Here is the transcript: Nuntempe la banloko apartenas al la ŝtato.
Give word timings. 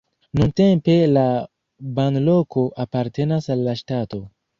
Nuntempe 0.39 0.93
la 1.17 1.25
banloko 1.99 2.65
apartenas 2.85 3.51
al 3.57 3.63
la 3.69 3.77
ŝtato. 3.83 4.21